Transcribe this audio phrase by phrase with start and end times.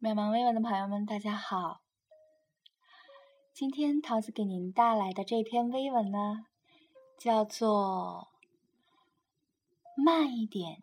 [0.00, 1.80] 渺茫微文的朋友们，大家好。
[3.52, 6.46] 今天桃子给您带来的这篇微文呢，
[7.18, 8.28] 叫做
[10.00, 10.76] 《慢一点》，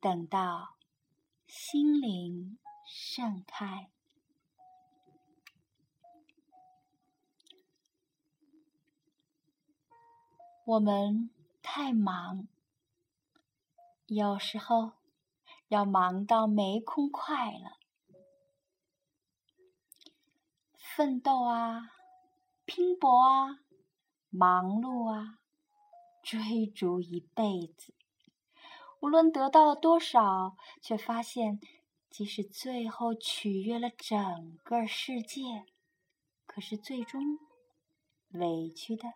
[0.00, 0.74] 等到
[1.46, 3.88] 心灵盛开。
[10.64, 11.30] 我们
[11.62, 12.48] 太忙，
[14.06, 14.94] 有时候
[15.68, 17.83] 要忙到没空快乐。
[20.96, 21.90] 奋斗啊，
[22.64, 23.58] 拼搏啊，
[24.30, 25.40] 忙碌啊，
[26.22, 27.92] 追逐一辈子，
[29.00, 31.58] 无论得到了多少，却发现，
[32.10, 35.66] 即使最后取悦了整个世界，
[36.46, 37.40] 可是最终
[38.28, 39.14] 委屈的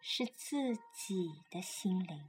[0.00, 2.28] 是自己的心灵。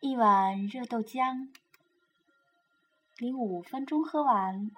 [0.00, 1.52] 一碗热豆浆。
[3.22, 4.70] 你五分钟喝完，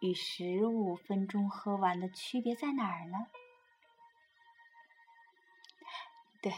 [0.00, 3.26] 与十五分钟喝完的区别在哪儿呢？
[6.42, 6.52] 对，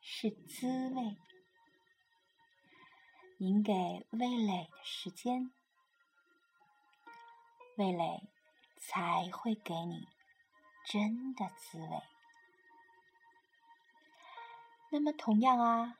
[0.00, 1.16] 是滋味。
[3.36, 3.72] 您给
[4.10, 5.52] 味蕾的时间，
[7.76, 8.28] 味蕾
[8.78, 10.08] 才会给你
[10.84, 12.02] 真的滋味。
[14.90, 15.96] 那么同样啊，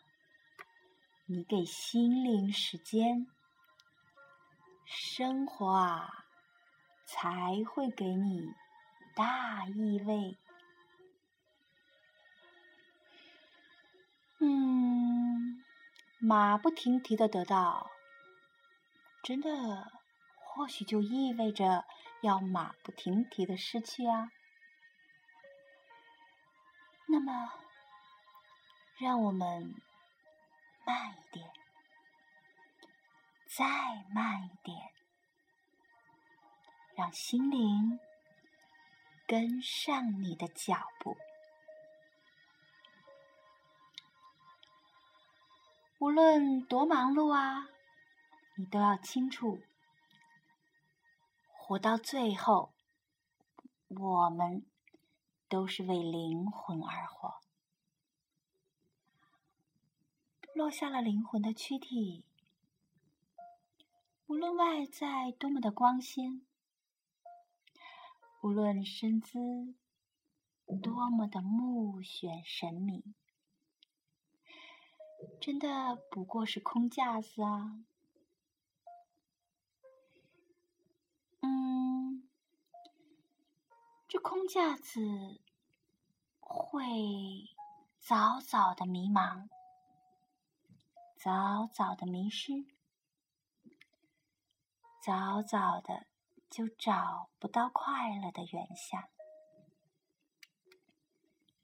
[1.27, 3.29] 你给心灵时间。
[4.93, 6.25] 生活啊，
[7.07, 7.31] 才
[7.65, 8.53] 会给你
[9.15, 10.37] 大意味。
[14.41, 15.63] 嗯，
[16.19, 17.89] 马不停蹄的得到，
[19.23, 19.93] 真的
[20.35, 21.85] 或许就意味着
[22.23, 24.33] 要马不停蹄的失去啊。
[27.07, 27.53] 那么，
[28.99, 29.75] 让我们
[30.85, 31.60] 慢一点。
[33.53, 33.67] 再
[34.15, 34.93] 慢一点，
[36.95, 37.99] 让心灵
[39.27, 41.17] 跟上你的脚步。
[45.99, 47.69] 无论多忙碌啊，
[48.55, 49.61] 你都要清楚，
[51.53, 52.73] 活到最后，
[53.89, 54.65] 我们
[55.49, 57.41] 都是为灵魂而活。
[60.55, 62.25] 落下了灵魂的躯体。
[64.31, 66.47] 无论外在多么的光鲜，
[68.43, 69.75] 无论身姿
[70.81, 73.03] 多么的目眩神迷，
[75.41, 77.85] 真的不过是空架子啊！
[81.41, 82.29] 嗯，
[84.07, 85.41] 这空架子
[86.39, 87.49] 会
[87.99, 89.49] 早早的迷茫，
[91.17, 92.65] 早早的迷失。
[95.01, 96.07] 早早的
[96.51, 99.09] 就找不到快乐的原乡，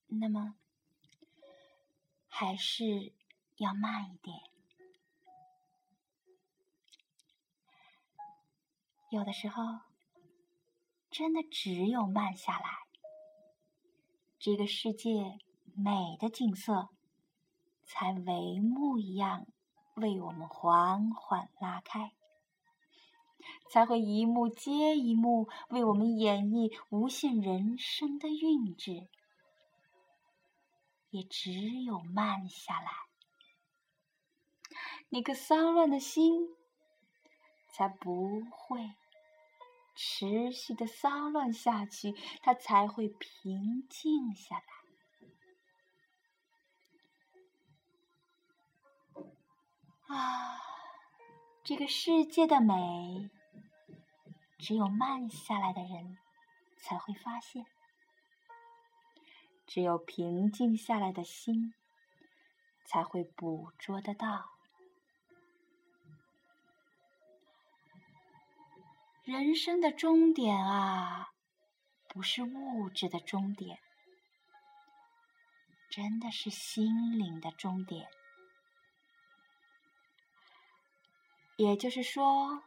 [0.07, 0.57] 那么
[2.29, 3.13] 还是
[3.57, 4.39] 要慢一点。
[9.11, 9.81] 有的时候，
[11.11, 12.87] 真的只有慢下来，
[14.39, 15.39] 这个世界
[15.75, 16.89] 美的景色
[17.85, 19.47] 才帷幕一样
[19.97, 22.15] 为我们缓缓拉开。
[23.71, 29.09] 才会一幕接一幕为我们演绎无限人生的韵致，
[31.11, 32.91] 也只有慢下来，
[35.09, 36.55] 那颗骚乱的心
[37.73, 38.95] 才不会
[39.95, 44.65] 持续的骚乱下去，它才会平静下来。
[50.09, 50.61] 啊，
[51.65, 53.31] 这个世界的美。
[54.59, 56.19] 只有慢下来的人
[56.79, 57.67] 才会发现，
[59.67, 61.75] 只有平静下来的心
[62.85, 64.53] 才会捕捉得到。
[69.23, 71.33] 人生的终点啊，
[72.09, 73.79] 不是物质的终点，
[75.91, 78.09] 真的是心灵的终点。
[81.57, 82.63] 也就是说。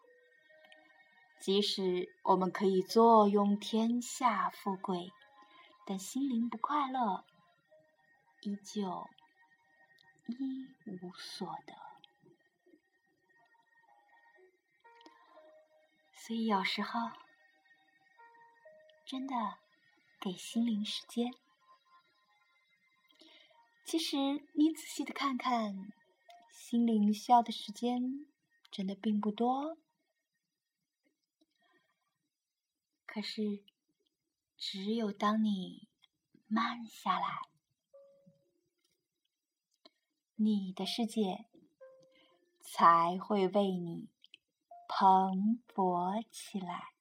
[1.40, 5.12] 即使我们可以坐拥天下富贵，
[5.86, 7.24] 但心灵不快乐，
[8.42, 9.08] 依旧
[10.28, 11.74] 一无所得。
[16.14, 17.10] 所以有时候，
[19.06, 19.34] 真的
[20.20, 21.34] 给心灵时间。
[23.86, 24.18] 其实
[24.54, 25.74] 你仔细的看看，
[26.52, 28.28] 心灵需要的时间
[28.70, 29.78] 真的并不多。
[33.12, 33.64] 可是，
[34.56, 35.88] 只有当你
[36.48, 37.50] 慢下来，
[40.36, 41.46] 你的世界
[42.62, 44.08] 才会为你
[44.88, 46.94] 蓬勃起来。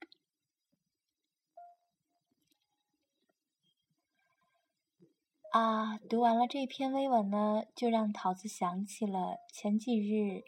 [5.50, 10.42] 啊，读完了这篇微文呢，就让桃子想起了前几日，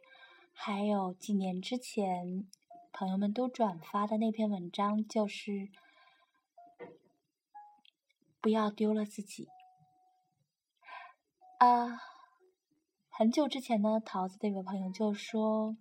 [0.54, 2.48] 还有几年之前。
[3.00, 5.70] 朋友们都转发的那篇文章就是
[8.42, 9.48] 不要丢了自己。
[11.58, 11.98] 啊，
[13.08, 15.78] 很久之前呢，桃子的一个朋友就说：“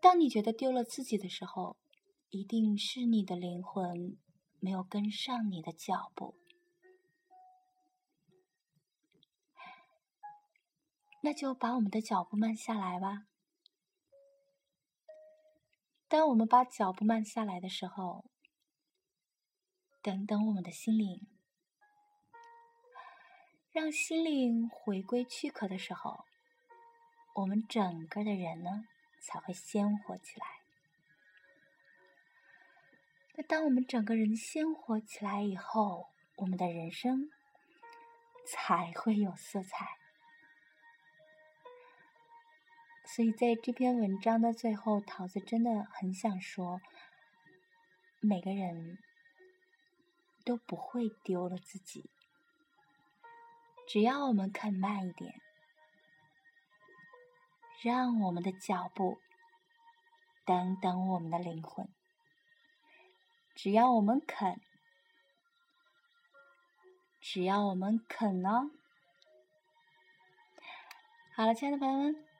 [0.00, 1.76] 当你觉得丢了自己的时候，
[2.30, 4.16] 一定是你的灵魂
[4.58, 6.34] 没有跟上你的脚步。”
[11.20, 13.26] 那就把我们的脚步慢下来吧。
[16.14, 18.24] 当我们把脚步慢下来的时候，
[20.00, 21.26] 等等我们的心灵，
[23.72, 26.24] 让心灵回归躯壳的时候，
[27.34, 28.84] 我们整个的人呢
[29.20, 30.46] 才会鲜活起来。
[33.34, 36.06] 那当我们整个人鲜活起来以后，
[36.36, 37.28] 我们的人生
[38.46, 40.03] 才会有色彩。
[43.06, 46.80] 所以，在这篇文章的最后，桃子真的很想说：
[48.20, 48.98] 每个人
[50.44, 52.10] 都不会丢了自己，
[53.86, 55.40] 只要我们肯慢一点，
[57.82, 59.18] 让我们的脚步
[60.46, 61.86] 等等我们的灵魂，
[63.54, 64.60] 只要我们肯，
[67.20, 68.70] 只要我们肯呢。
[71.36, 72.33] 好了，亲爱的朋友们。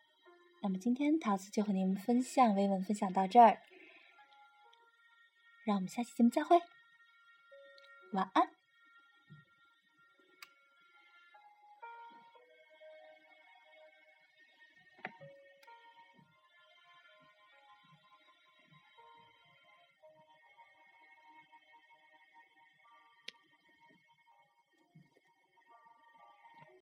[0.64, 3.58] 那么今天桃子就和您分享微文分享到这儿，
[5.62, 6.58] 让我们下期节目再会，
[8.12, 8.53] 晚安。